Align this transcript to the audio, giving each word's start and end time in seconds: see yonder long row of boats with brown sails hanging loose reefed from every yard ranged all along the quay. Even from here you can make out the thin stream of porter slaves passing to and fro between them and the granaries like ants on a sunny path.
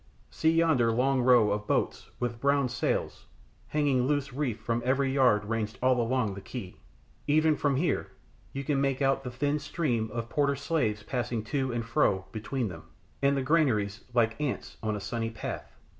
see 0.31 0.49
yonder 0.49 0.91
long 0.91 1.21
row 1.21 1.51
of 1.51 1.67
boats 1.67 2.09
with 2.19 2.41
brown 2.41 2.67
sails 2.67 3.27
hanging 3.67 4.07
loose 4.07 4.33
reefed 4.33 4.63
from 4.63 4.81
every 4.83 5.11
yard 5.13 5.45
ranged 5.45 5.77
all 5.79 6.01
along 6.01 6.33
the 6.33 6.41
quay. 6.41 6.73
Even 7.27 7.55
from 7.55 7.75
here 7.75 8.09
you 8.51 8.63
can 8.63 8.81
make 8.81 8.99
out 8.99 9.23
the 9.23 9.29
thin 9.29 9.59
stream 9.59 10.09
of 10.11 10.27
porter 10.27 10.55
slaves 10.55 11.03
passing 11.03 11.43
to 11.43 11.71
and 11.71 11.85
fro 11.85 12.25
between 12.31 12.67
them 12.67 12.85
and 13.21 13.37
the 13.37 13.43
granaries 13.43 14.03
like 14.11 14.41
ants 14.41 14.75
on 14.81 14.95
a 14.95 14.99
sunny 14.99 15.29
path. 15.29 15.75